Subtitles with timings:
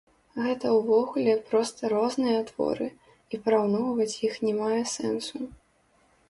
[0.43, 2.87] Гэта ўвогуле проста розныя творы,
[3.35, 5.37] і параўноўваць іх не мае сэнсу.